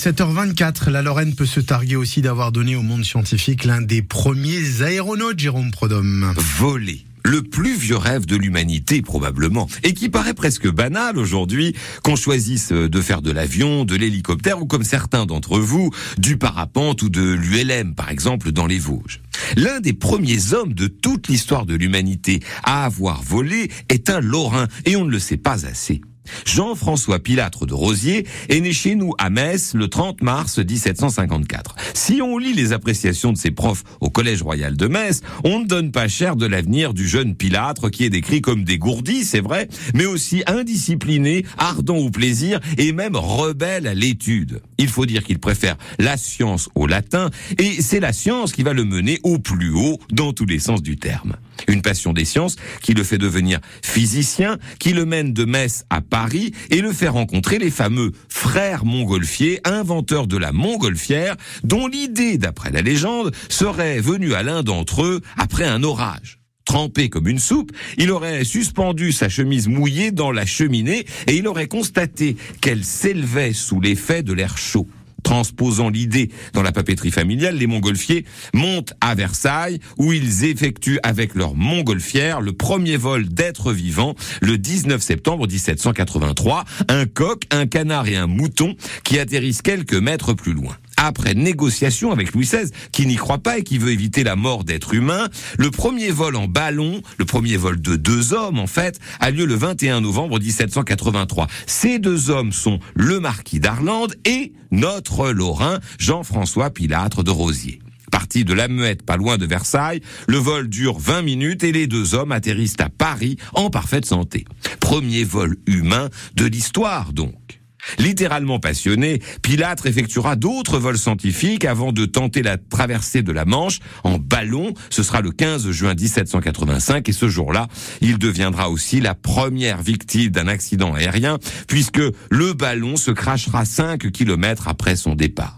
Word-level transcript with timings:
7h24, 0.00 0.90
la 0.90 1.02
Lorraine 1.02 1.34
peut 1.34 1.44
se 1.44 1.58
targuer 1.58 1.96
aussi 1.96 2.22
d'avoir 2.22 2.52
donné 2.52 2.76
au 2.76 2.82
monde 2.82 3.04
scientifique 3.04 3.64
l'un 3.64 3.82
des 3.82 4.00
premiers 4.00 4.82
aéronautes, 4.82 5.40
Jérôme 5.40 5.72
Prodhomme. 5.72 6.32
Voler 6.36 7.04
le 7.24 7.42
plus 7.42 7.76
vieux 7.76 7.96
rêve 7.96 8.24
de 8.24 8.36
l'humanité 8.36 9.02
probablement, 9.02 9.68
et 9.82 9.92
qui 9.94 10.08
paraît 10.08 10.34
presque 10.34 10.70
banal 10.70 11.18
aujourd'hui, 11.18 11.74
qu'on 12.04 12.14
choisisse 12.14 12.70
de 12.70 13.00
faire 13.00 13.22
de 13.22 13.32
l'avion, 13.32 13.84
de 13.84 13.96
l'hélicoptère 13.96 14.62
ou 14.62 14.66
comme 14.66 14.84
certains 14.84 15.26
d'entre 15.26 15.58
vous, 15.58 15.90
du 16.16 16.36
parapente 16.38 17.02
ou 17.02 17.08
de 17.08 17.32
l'ULM 17.32 17.96
par 17.96 18.08
exemple 18.08 18.52
dans 18.52 18.66
les 18.66 18.78
Vosges. 18.78 19.20
L'un 19.56 19.80
des 19.80 19.94
premiers 19.94 20.54
hommes 20.54 20.74
de 20.74 20.86
toute 20.86 21.26
l'histoire 21.26 21.66
de 21.66 21.74
l'humanité 21.74 22.40
à 22.62 22.84
avoir 22.84 23.20
volé 23.20 23.68
est 23.88 24.10
un 24.10 24.20
Lorrain, 24.20 24.68
et 24.84 24.94
on 24.94 25.04
ne 25.04 25.10
le 25.10 25.18
sait 25.18 25.36
pas 25.36 25.66
assez. 25.66 26.00
Jean-François 26.44 27.18
Pilâtre 27.18 27.66
de 27.66 27.74
Rosier 27.74 28.26
est 28.48 28.60
né 28.60 28.72
chez 28.72 28.94
nous 28.94 29.12
à 29.18 29.30
Metz 29.30 29.74
le 29.74 29.88
30 29.88 30.22
mars 30.22 30.58
1754. 30.58 31.76
Si 31.94 32.20
on 32.22 32.38
lit 32.38 32.54
les 32.54 32.72
appréciations 32.72 33.32
de 33.32 33.38
ses 33.38 33.50
profs 33.50 33.84
au 34.00 34.10
Collège 34.10 34.42
royal 34.42 34.76
de 34.76 34.86
Metz, 34.86 35.20
on 35.44 35.60
ne 35.60 35.66
donne 35.66 35.92
pas 35.92 36.08
cher 36.08 36.36
de 36.36 36.46
l'avenir 36.46 36.94
du 36.94 37.08
jeune 37.08 37.34
Pilâtre 37.34 37.90
qui 37.90 38.04
est 38.04 38.10
décrit 38.10 38.40
comme 38.40 38.64
dégourdi, 38.64 39.24
c'est 39.24 39.40
vrai, 39.40 39.68
mais 39.94 40.06
aussi 40.06 40.42
indiscipliné, 40.46 41.44
ardent 41.56 41.96
au 41.96 42.10
plaisir 42.10 42.60
et 42.76 42.92
même 42.92 43.16
rebelle 43.16 43.86
à 43.86 43.94
l'étude. 43.94 44.60
Il 44.78 44.88
faut 44.88 45.06
dire 45.06 45.24
qu'il 45.24 45.38
préfère 45.38 45.76
la 45.98 46.16
science 46.16 46.68
au 46.74 46.86
latin 46.86 47.30
et 47.58 47.82
c'est 47.82 48.00
la 48.00 48.12
science 48.12 48.52
qui 48.52 48.62
va 48.62 48.72
le 48.72 48.84
mener 48.84 49.20
au 49.22 49.38
plus 49.38 49.72
haut 49.72 49.98
dans 50.10 50.32
tous 50.32 50.46
les 50.46 50.58
sens 50.58 50.82
du 50.82 50.96
terme. 50.96 51.36
Une 51.66 51.82
passion 51.82 52.12
des 52.12 52.24
sciences 52.24 52.56
qui 52.82 52.94
le 52.94 53.02
fait 53.02 53.18
devenir 53.18 53.60
physicien, 53.82 54.58
qui 54.78 54.92
le 54.92 55.04
mène 55.04 55.32
de 55.32 55.44
Metz 55.44 55.84
à 55.90 56.00
Paris 56.00 56.52
et 56.70 56.80
le 56.80 56.92
fait 56.92 57.08
rencontrer 57.08 57.58
les 57.58 57.70
fameux 57.70 58.12
frères 58.28 58.84
montgolfiers, 58.84 59.60
inventeurs 59.64 60.26
de 60.26 60.36
la 60.36 60.52
montgolfière, 60.52 61.36
dont 61.64 61.86
l'idée, 61.86 62.38
d'après 62.38 62.70
la 62.70 62.82
légende, 62.82 63.34
serait 63.48 64.00
venue 64.00 64.34
à 64.34 64.42
l'un 64.42 64.62
d'entre 64.62 65.02
eux 65.02 65.20
après 65.36 65.64
un 65.64 65.82
orage. 65.82 66.38
Trempé 66.64 67.08
comme 67.08 67.28
une 67.28 67.38
soupe, 67.38 67.72
il 67.96 68.10
aurait 68.10 68.44
suspendu 68.44 69.10
sa 69.10 69.30
chemise 69.30 69.68
mouillée 69.68 70.10
dans 70.10 70.30
la 70.30 70.44
cheminée 70.44 71.06
et 71.26 71.36
il 71.36 71.48
aurait 71.48 71.66
constaté 71.66 72.36
qu'elle 72.60 72.84
s'élevait 72.84 73.54
sous 73.54 73.80
l'effet 73.80 74.22
de 74.22 74.34
l'air 74.34 74.58
chaud 74.58 74.86
transposant 75.28 75.90
l'idée 75.90 76.30
dans 76.54 76.62
la 76.62 76.72
papeterie 76.72 77.10
familiale, 77.10 77.58
les 77.58 77.66
montgolfiers 77.66 78.24
montent 78.54 78.94
à 79.02 79.14
Versailles 79.14 79.78
où 79.98 80.14
ils 80.14 80.46
effectuent 80.46 81.00
avec 81.02 81.34
leur 81.34 81.54
montgolfière 81.54 82.40
le 82.40 82.54
premier 82.54 82.96
vol 82.96 83.28
d'êtres 83.28 83.74
vivants 83.74 84.14
le 84.40 84.56
19 84.56 85.02
septembre 85.02 85.46
1783, 85.46 86.64
un 86.88 87.04
coq, 87.04 87.42
un 87.50 87.66
canard 87.66 88.08
et 88.08 88.16
un 88.16 88.26
mouton 88.26 88.74
qui 89.04 89.18
atterrissent 89.18 89.60
quelques 89.60 89.92
mètres 89.92 90.32
plus 90.32 90.54
loin 90.54 90.74
après 90.98 91.34
négociation 91.34 92.12
avec 92.12 92.32
Louis 92.32 92.44
XVI, 92.44 92.70
qui 92.92 93.06
n'y 93.06 93.16
croit 93.16 93.38
pas 93.38 93.58
et 93.58 93.62
qui 93.62 93.78
veut 93.78 93.92
éviter 93.92 94.24
la 94.24 94.36
mort 94.36 94.64
d'êtres 94.64 94.94
humains, 94.94 95.28
le 95.56 95.70
premier 95.70 96.10
vol 96.10 96.36
en 96.36 96.48
ballon, 96.48 97.00
le 97.16 97.24
premier 97.24 97.56
vol 97.56 97.80
de 97.80 97.96
deux 97.96 98.34
hommes 98.34 98.58
en 98.58 98.66
fait, 98.66 98.98
a 99.20 99.30
lieu 99.30 99.46
le 99.46 99.54
21 99.54 100.00
novembre 100.00 100.40
1783. 100.40 101.46
Ces 101.66 101.98
deux 101.98 102.30
hommes 102.30 102.52
sont 102.52 102.80
le 102.94 103.20
marquis 103.20 103.60
d'Arlande 103.60 104.14
et 104.24 104.52
notre 104.70 105.30
Lorrain 105.30 105.78
Jean-François 105.98 106.70
Pilâtre 106.70 107.22
de 107.22 107.30
Rosier. 107.30 107.80
Parti 108.10 108.44
de 108.44 108.54
la 108.54 108.68
Muette, 108.68 109.02
pas 109.04 109.16
loin 109.16 109.38
de 109.38 109.46
Versailles, 109.46 110.00
le 110.26 110.38
vol 110.38 110.68
dure 110.68 110.98
20 110.98 111.22
minutes 111.22 111.62
et 111.62 111.72
les 111.72 111.86
deux 111.86 112.14
hommes 112.14 112.32
atterrissent 112.32 112.80
à 112.80 112.88
Paris 112.88 113.36
en 113.54 113.70
parfaite 113.70 114.06
santé. 114.06 114.44
Premier 114.80 115.24
vol 115.24 115.56
humain 115.66 116.08
de 116.34 116.46
l'histoire 116.46 117.12
donc. 117.12 117.57
Littéralement 117.98 118.60
passionné, 118.60 119.20
Pilâtre 119.42 119.86
effectuera 119.86 120.36
d'autres 120.36 120.78
vols 120.78 120.98
scientifiques 120.98 121.64
avant 121.64 121.92
de 121.92 122.04
tenter 122.04 122.42
la 122.42 122.58
traversée 122.58 123.22
de 123.22 123.32
la 123.32 123.44
Manche 123.44 123.80
en 124.04 124.18
ballon. 124.18 124.74
Ce 124.90 125.02
sera 125.02 125.20
le 125.20 125.30
15 125.30 125.70
juin 125.70 125.94
1785 125.94 127.08
et 127.08 127.12
ce 127.12 127.28
jour-là, 127.28 127.68
il 128.00 128.18
deviendra 128.18 128.70
aussi 128.70 129.00
la 129.00 129.14
première 129.14 129.82
victime 129.82 130.30
d'un 130.30 130.48
accident 130.48 130.94
aérien 130.94 131.38
puisque 131.66 132.02
le 132.30 132.52
ballon 132.52 132.96
se 132.96 133.10
crachera 133.10 133.64
5 133.64 134.10
kilomètres 134.10 134.68
après 134.68 134.96
son 134.96 135.14
départ. 135.14 135.57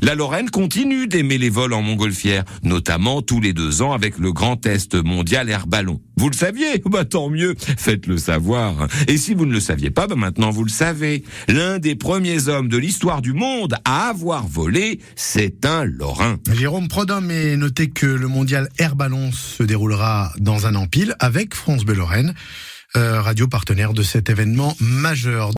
La 0.00 0.14
Lorraine 0.14 0.50
continue 0.50 1.06
d'aimer 1.06 1.38
les 1.38 1.50
vols 1.50 1.72
en 1.72 1.82
montgolfière, 1.82 2.44
notamment 2.62 3.22
tous 3.22 3.40
les 3.40 3.52
deux 3.52 3.82
ans 3.82 3.92
avec 3.92 4.18
le 4.18 4.32
grand 4.32 4.56
test 4.56 4.94
mondial 4.94 5.48
air 5.48 5.66
ballon. 5.66 6.00
Vous 6.16 6.28
le 6.28 6.34
saviez? 6.34 6.82
Bah 6.86 7.04
tant 7.04 7.30
mieux, 7.30 7.54
faites-le 7.58 8.16
savoir. 8.18 8.86
Et 9.08 9.16
si 9.16 9.34
vous 9.34 9.46
ne 9.46 9.52
le 9.52 9.60
saviez 9.60 9.90
pas, 9.90 10.06
bah 10.06 10.14
maintenant 10.16 10.50
vous 10.50 10.64
le 10.64 10.70
savez. 10.70 11.24
L'un 11.48 11.78
des 11.78 11.94
premiers 11.94 12.48
hommes 12.48 12.68
de 12.68 12.76
l'histoire 12.76 13.22
du 13.22 13.32
monde 13.32 13.76
à 13.84 14.08
avoir 14.08 14.46
volé, 14.46 15.00
c'est 15.16 15.64
un 15.64 15.84
Lorrain. 15.84 16.38
Jérôme 16.52 16.88
Prodhomme 16.88 17.30
est 17.30 17.56
noté 17.56 17.90
que 17.90 18.06
le 18.06 18.28
mondial 18.28 18.68
air 18.78 18.96
ballon 18.96 19.32
se 19.32 19.62
déroulera 19.62 20.32
dans 20.38 20.66
un 20.66 20.74
empile 20.74 21.14
avec 21.18 21.54
France 21.54 21.84
Bleu 21.84 21.94
Lorraine, 21.94 22.34
euh, 22.96 23.20
radio 23.22 23.48
partenaire 23.48 23.94
de 23.94 24.02
cet 24.02 24.28
événement 24.30 24.76
majeur. 24.80 25.50